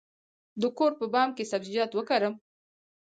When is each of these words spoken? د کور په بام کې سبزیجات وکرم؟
د 0.61 0.63
کور 0.77 0.91
په 0.99 1.05
بام 1.13 1.29
کې 1.37 1.49
سبزیجات 1.51 1.91
وکرم؟ 1.93 2.33